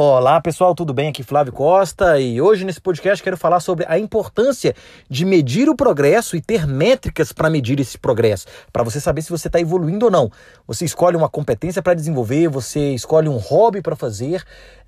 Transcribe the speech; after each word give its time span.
Olá 0.00 0.40
pessoal, 0.40 0.74
tudo 0.74 0.94
bem? 0.94 1.08
Aqui 1.08 1.22
Flávio 1.22 1.52
Costa 1.52 2.20
e 2.20 2.40
hoje 2.40 2.64
nesse 2.64 2.80
podcast 2.80 3.20
quero 3.24 3.36
falar 3.36 3.58
sobre 3.58 3.84
a 3.88 3.98
importância 3.98 4.74
de 5.10 5.24
medir 5.24 5.68
o 5.68 5.74
progresso 5.74 6.36
e 6.36 6.40
ter 6.40 6.66
métricas 6.66 7.32
para 7.32 7.50
medir 7.50 7.80
esse 7.80 7.98
progresso, 7.98 8.46
para 8.72 8.84
você 8.84 9.00
saber 9.00 9.22
se 9.22 9.30
você 9.30 9.48
está 9.48 9.58
evoluindo 9.58 10.04
ou 10.04 10.10
não. 10.10 10.30
Você 10.66 10.84
escolhe 10.84 11.16
uma 11.16 11.28
competência 11.28 11.82
para 11.82 11.94
desenvolver, 11.94 12.48
você 12.48 12.94
escolhe 12.94 13.28
um 13.28 13.38
hobby 13.38 13.82
para 13.82 13.96
fazer, 13.96 14.44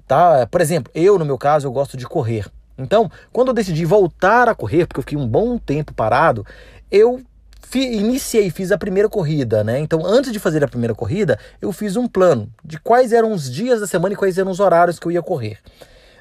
tá? 0.06 0.46
Por 0.46 0.60
exemplo, 0.60 0.92
eu 0.94 1.18
no 1.18 1.24
meu 1.24 1.38
caso 1.38 1.66
eu 1.66 1.72
gosto 1.72 1.96
de 1.96 2.06
correr. 2.06 2.46
Então, 2.78 3.10
quando 3.32 3.48
eu 3.48 3.54
decidi 3.54 3.84
voltar 3.84 4.48
a 4.48 4.54
correr, 4.54 4.86
porque 4.86 5.00
eu 5.00 5.02
fiquei 5.02 5.18
um 5.18 5.26
bom 5.26 5.58
tempo 5.58 5.92
parado, 5.92 6.46
eu 6.90 7.20
iniciei, 7.74 8.50
fiz 8.50 8.72
a 8.72 8.78
primeira 8.78 9.08
corrida, 9.08 9.62
né? 9.62 9.78
Então, 9.78 10.04
antes 10.04 10.32
de 10.32 10.38
fazer 10.38 10.62
a 10.64 10.68
primeira 10.68 10.94
corrida, 10.94 11.38
eu 11.60 11.72
fiz 11.72 11.96
um 11.96 12.08
plano 12.08 12.48
de 12.64 12.78
quais 12.78 13.12
eram 13.12 13.32
os 13.32 13.50
dias 13.50 13.80
da 13.80 13.86
semana 13.86 14.14
e 14.14 14.16
quais 14.16 14.38
eram 14.38 14.50
os 14.50 14.60
horários 14.60 14.98
que 14.98 15.06
eu 15.06 15.12
ia 15.12 15.22
correr. 15.22 15.58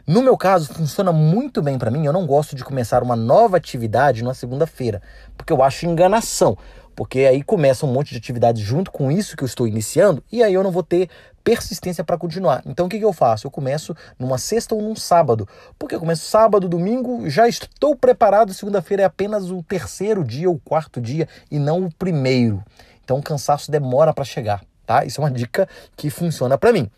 No 0.10 0.24
meu 0.24 0.36
caso, 0.36 0.74
funciona 0.74 1.12
muito 1.12 1.62
bem 1.62 1.78
para 1.78 1.92
mim. 1.92 2.04
Eu 2.04 2.12
não 2.12 2.26
gosto 2.26 2.56
de 2.56 2.64
começar 2.64 3.04
uma 3.04 3.16
nova 3.16 3.58
atividade 3.58 4.24
na 4.24 4.34
segunda-feira, 4.34 5.04
porque 5.38 5.54
eu 5.54 5.62
acho 5.62 5.86
enganação 5.86 6.58
porque 6.96 7.20
aí 7.20 7.44
começa 7.44 7.86
um 7.86 7.94
monte 7.94 8.10
de 8.10 8.18
atividades 8.18 8.62
junto 8.62 8.92
com 8.92 9.10
isso 9.10 9.38
que 9.38 9.44
eu 9.44 9.46
estou 9.46 9.66
iniciando 9.66 10.22
e 10.30 10.44
aí 10.44 10.54
eu 10.54 10.64
não 10.64 10.72
vou 10.72 10.84
ter 10.84 11.10
persistência 11.44 12.04
para 12.04 12.18
continuar. 12.18 12.62
Então 12.66 12.88
o 12.88 12.90
que, 12.90 12.98
que 12.98 13.06
eu 13.06 13.14
faço? 13.14 13.48
Eu 13.48 13.52
começo 13.52 13.96
numa 14.18 14.38
sexta 14.38 14.76
ou 14.76 14.82
num 14.82 14.96
sábado, 14.96 15.48
porque 15.78 15.96
eu 15.96 16.00
começo 16.00 16.26
sábado, 16.26 16.68
domingo, 16.68 17.30
já 17.30 17.48
estou 17.48 17.96
preparado, 17.96 18.54
segunda-feira 18.54 19.04
é 19.04 19.06
apenas 19.06 19.50
o 19.50 19.64
terceiro 19.64 20.26
dia 20.26 20.50
ou 20.50 20.60
quarto 20.60 21.00
dia 21.00 21.26
e 21.50 21.58
não 21.58 21.86
o 21.86 21.94
primeiro. 21.94 22.62
Então 23.02 23.20
o 23.20 23.24
cansaço 23.24 23.72
demora 23.72 24.12
para 24.12 24.26
chegar, 24.26 24.62
tá? 24.86 25.06
Isso 25.06 25.22
é 25.22 25.24
uma 25.24 25.32
dica 25.32 25.70
que 25.96 26.10
funciona 26.10 26.58
para 26.58 26.74
mim. 26.74 26.90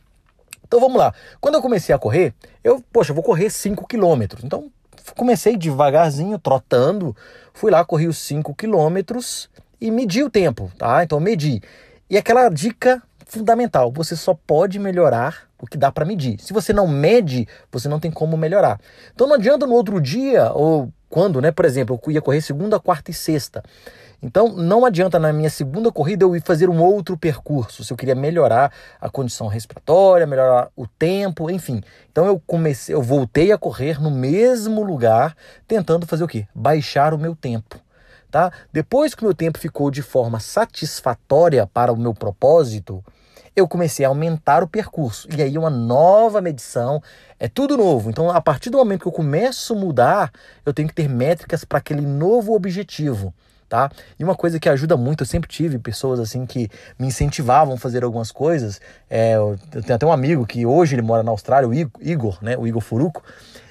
Então 0.72 0.80
vamos 0.80 0.98
lá. 0.98 1.14
Quando 1.42 1.56
eu 1.56 1.62
comecei 1.62 1.94
a 1.94 2.00
correr, 2.00 2.34
eu, 2.64 2.82
poxa, 2.94 3.12
vou 3.12 3.22
correr 3.22 3.50
5 3.50 3.86
quilômetros. 3.86 4.42
Então 4.42 4.72
comecei 5.18 5.58
devagarzinho, 5.58 6.40
trotando, 6.40 7.14
fui 7.54 7.70
lá, 7.70 7.84
corri 7.84 8.08
os 8.08 8.18
5 8.20 8.56
quilômetros 8.56 9.50
e 9.82 9.92
medir 9.92 10.24
o 10.24 10.30
tempo, 10.30 10.72
tá? 10.78 11.04
Então 11.04 11.20
medi. 11.20 11.62
E 12.10 12.18
aquela 12.18 12.48
dica 12.48 13.04
fundamental, 13.26 13.92
você 13.92 14.16
só 14.16 14.34
pode 14.34 14.80
melhorar 14.80 15.50
o 15.60 15.68
que 15.68 15.78
dá 15.78 15.92
para 15.92 16.06
medir. 16.06 16.40
Se 16.40 16.54
você 16.54 16.72
não 16.72 16.88
mede, 16.88 17.46
você 17.70 17.90
não 17.90 18.00
tem 18.00 18.10
como 18.10 18.38
melhorar. 18.38 18.80
Então 19.14 19.28
não 19.28 19.36
adianta 19.36 19.68
no 19.68 19.74
outro 19.74 20.00
dia 20.00 20.54
ou 20.54 20.90
quando, 21.12 21.42
né? 21.42 21.52
Por 21.52 21.66
exemplo, 21.66 22.00
eu 22.04 22.12
ia 22.12 22.22
correr 22.22 22.42
segunda, 22.42 22.80
quarta 22.80 23.12
e 23.12 23.14
sexta. 23.14 23.62
Então 24.24 24.50
não 24.50 24.86
adianta 24.86 25.20
na 25.20 25.34
minha 25.34 25.50
segunda 25.50 25.92
corrida 25.92 26.24
eu 26.24 26.36
ir 26.36 26.42
fazer 26.42 26.70
um 26.70 26.82
outro 26.82 27.18
percurso, 27.18 27.84
se 27.84 27.92
eu 27.92 27.98
queria 27.98 28.16
melhorar 28.16 28.72
a 29.00 29.10
condição 29.10 29.48
respiratória, 29.48 30.28
melhorar 30.28 30.70
o 30.76 30.88
tempo, 30.88 31.50
enfim. 31.50 31.82
Então 32.12 32.26
eu 32.26 32.42
comecei, 32.46 32.96
eu 32.96 33.02
voltei 33.02 33.52
a 33.52 33.58
correr 33.58 34.02
no 34.02 34.12
mesmo 34.12 34.84
lugar, 34.84 35.36
tentando 35.68 36.08
fazer 36.08 36.24
o 36.24 36.28
quê? 36.28 36.48
Baixar 36.56 37.14
o 37.14 37.18
meu 37.18 37.36
tempo 37.36 37.80
tá? 38.32 38.50
Depois 38.72 39.14
que 39.14 39.22
o 39.22 39.26
meu 39.26 39.36
tempo 39.36 39.60
ficou 39.60 39.92
de 39.92 40.02
forma 40.02 40.40
satisfatória 40.40 41.68
para 41.68 41.92
o 41.92 41.98
meu 41.98 42.14
propósito, 42.14 43.04
eu 43.56 43.68
comecei 43.68 44.06
a 44.06 44.10
aumentar 44.10 44.64
o 44.64 44.68
percurso. 44.68 45.28
E 45.36 45.42
aí 45.42 45.58
uma 45.58 45.70
nova 45.70 46.42
medição, 46.42 47.02
é 47.40 47.48
tudo 47.48 47.78
novo. 47.78 48.10
Então, 48.10 48.30
a 48.30 48.42
partir 48.42 48.70
do 48.70 48.78
momento 48.78 49.02
que 49.02 49.08
eu 49.08 49.12
começo 49.12 49.74
a 49.74 49.78
mudar, 49.78 50.32
eu 50.66 50.74
tenho 50.74 50.88
que 50.88 50.96
ter 50.96 51.10
métricas 51.10 51.64
para 51.64 51.80
aquele 51.80 52.02
novo 52.02 52.54
objetivo. 52.54 53.34
Tá? 53.72 53.90
E 54.20 54.24
uma 54.26 54.36
coisa 54.36 54.60
que 54.60 54.68
ajuda 54.68 54.98
muito, 54.98 55.22
eu 55.22 55.26
sempre 55.26 55.50
tive 55.50 55.80
pessoas 55.80 56.20
assim 56.20 56.46
que 56.46 56.68
me 57.00 57.08
incentivavam 57.08 57.76
a 57.76 57.78
fazer 57.78 58.04
algumas 58.04 58.30
coisas. 58.30 58.82
É, 59.10 59.36
eu 59.36 59.58
tenho 59.72 59.96
até 59.96 60.06
um 60.06 60.12
amigo 60.12 60.46
que 60.46 60.66
hoje 60.66 60.94
ele 60.94 61.02
mora 61.02 61.24
na 61.24 61.32
Austrália, 61.32 61.70
o 61.70 61.74
Igor, 61.74 62.38
né? 62.42 62.58
O 62.58 62.68
Igor 62.68 62.82
Furuco 62.82 63.24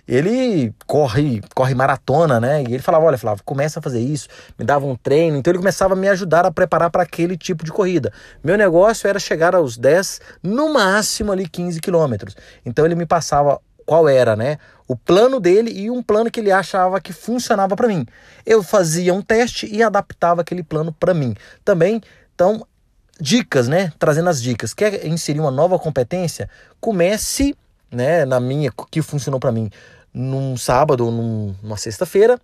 ele 0.08 0.74
corre, 0.86 1.42
corre 1.54 1.74
maratona, 1.74 2.40
né? 2.40 2.62
E 2.62 2.72
ele 2.72 2.82
falava: 2.82 3.04
olha, 3.04 3.18
Flávio, 3.18 3.44
começa 3.44 3.78
a 3.78 3.82
fazer 3.82 4.00
isso, 4.00 4.26
me 4.58 4.64
dava 4.64 4.86
um 4.86 4.96
treino. 4.96 5.36
Então 5.36 5.50
ele 5.50 5.58
começava 5.58 5.92
a 5.92 5.96
me 5.96 6.08
ajudar 6.08 6.46
a 6.46 6.50
preparar 6.50 6.90
para 6.90 7.02
aquele 7.02 7.36
tipo 7.36 7.62
de 7.62 7.70
corrida. 7.70 8.10
Meu 8.42 8.56
negócio 8.56 9.06
era 9.06 9.18
chegar 9.18 9.54
aos 9.54 9.76
10, 9.76 10.20
no 10.42 10.72
máximo 10.72 11.30
ali 11.30 11.46
15 11.46 11.78
quilômetros. 11.78 12.34
Então 12.64 12.86
ele 12.86 12.94
me 12.94 13.04
passava 13.04 13.60
qual 13.90 14.08
era, 14.08 14.36
né? 14.36 14.56
O 14.86 14.94
plano 14.94 15.40
dele 15.40 15.72
e 15.72 15.90
um 15.90 16.00
plano 16.00 16.30
que 16.30 16.38
ele 16.38 16.52
achava 16.52 17.00
que 17.00 17.12
funcionava 17.12 17.74
para 17.74 17.88
mim. 17.88 18.06
Eu 18.46 18.62
fazia 18.62 19.12
um 19.12 19.20
teste 19.20 19.66
e 19.66 19.82
adaptava 19.82 20.42
aquele 20.42 20.62
plano 20.62 20.92
para 20.92 21.12
mim. 21.12 21.34
Também, 21.64 22.00
então, 22.32 22.64
dicas, 23.20 23.66
né? 23.66 23.92
Trazendo 23.98 24.30
as 24.30 24.40
dicas. 24.40 24.72
Quer 24.72 25.04
inserir 25.04 25.40
uma 25.40 25.50
nova 25.50 25.76
competência? 25.76 26.48
Comece, 26.80 27.56
né, 27.90 28.24
na 28.24 28.38
minha 28.38 28.70
que 28.92 29.02
funcionou 29.02 29.40
para 29.40 29.50
mim 29.50 29.68
num 30.14 30.56
sábado 30.56 31.06
ou 31.06 31.10
num, 31.10 31.56
numa 31.60 31.76
sexta-feira, 31.76 32.40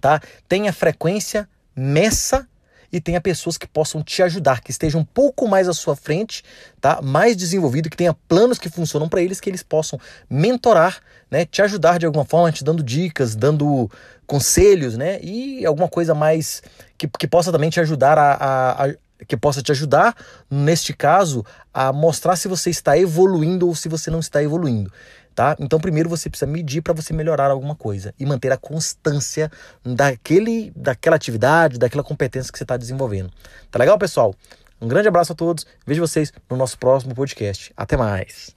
tá? 0.00 0.22
Tenha 0.48 0.72
frequência, 0.72 1.46
meça 1.76 2.48
e 2.92 3.00
tenha 3.00 3.20
pessoas 3.20 3.56
que 3.56 3.66
possam 3.66 4.02
te 4.02 4.22
ajudar, 4.22 4.60
que 4.60 4.70
estejam 4.70 5.00
um 5.00 5.04
pouco 5.04 5.48
mais 5.48 5.68
à 5.68 5.72
sua 5.72 5.96
frente, 5.96 6.44
tá? 6.80 7.00
Mais 7.02 7.34
desenvolvido, 7.36 7.88
que 7.88 7.96
tenha 7.96 8.12
planos 8.12 8.58
que 8.58 8.68
funcionam 8.68 9.08
para 9.08 9.22
eles, 9.22 9.40
que 9.40 9.48
eles 9.48 9.62
possam 9.62 9.98
mentorar, 10.28 11.00
né? 11.30 11.46
Te 11.46 11.62
ajudar 11.62 11.98
de 11.98 12.04
alguma 12.04 12.24
forma, 12.24 12.52
te 12.52 12.62
dando 12.62 12.82
dicas, 12.82 13.34
dando 13.34 13.90
conselhos, 14.26 14.96
né? 14.96 15.18
E 15.22 15.64
alguma 15.64 15.88
coisa 15.88 16.14
mais 16.14 16.62
que, 16.98 17.08
que 17.08 17.26
possa 17.26 17.50
também 17.50 17.70
te 17.70 17.80
ajudar 17.80 18.18
a, 18.18 18.34
a, 18.34 18.84
a 18.84 18.94
que 19.26 19.36
possa 19.36 19.62
te 19.62 19.72
ajudar, 19.72 20.14
neste 20.50 20.92
caso, 20.92 21.44
a 21.72 21.92
mostrar 21.92 22.36
se 22.36 22.48
você 22.48 22.70
está 22.70 22.98
evoluindo 22.98 23.66
ou 23.66 23.74
se 23.74 23.88
você 23.88 24.10
não 24.10 24.20
está 24.20 24.42
evoluindo 24.42 24.90
tá? 25.34 25.56
Então 25.58 25.80
primeiro 25.80 26.08
você 26.08 26.28
precisa 26.28 26.50
medir 26.50 26.82
para 26.82 26.92
você 26.92 27.12
melhorar 27.12 27.50
alguma 27.50 27.74
coisa 27.74 28.14
e 28.18 28.26
manter 28.26 28.52
a 28.52 28.56
constância 28.56 29.50
daquele, 29.84 30.72
daquela 30.76 31.16
atividade, 31.16 31.78
daquela 31.78 32.02
competência 32.02 32.52
que 32.52 32.58
você 32.58 32.64
está 32.64 32.76
desenvolvendo. 32.76 33.30
Tá 33.70 33.78
legal, 33.78 33.98
pessoal? 33.98 34.34
Um 34.80 34.88
grande 34.88 35.08
abraço 35.08 35.32
a 35.32 35.36
todos. 35.36 35.66
Vejo 35.86 36.00
vocês 36.00 36.32
no 36.50 36.56
nosso 36.56 36.78
próximo 36.78 37.14
podcast. 37.14 37.72
Até 37.76 37.96
mais. 37.96 38.54